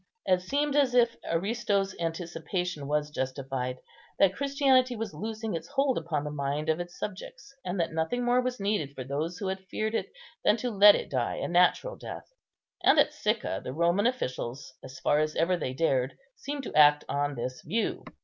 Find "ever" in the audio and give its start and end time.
15.35-15.55